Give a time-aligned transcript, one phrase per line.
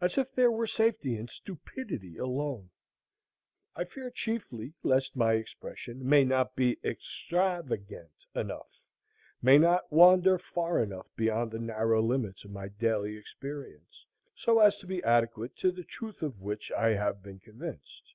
[0.00, 2.70] As if there were safety in stupidity alone.
[3.74, 8.70] I fear chiefly lest my expression may not be extra vagant enough,
[9.42, 14.76] may not wander far enough beyond the narrow limits of my daily experience, so as
[14.76, 18.14] to be adequate to the truth of which I have been convinced.